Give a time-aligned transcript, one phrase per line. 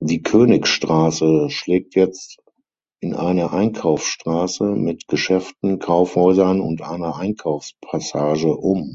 [0.00, 2.40] Die Königstraße schlägt jetzt
[3.00, 8.94] in eine Einkaufsstraße mit Geschäften, Kaufhäusern und einer Einkaufspassage um.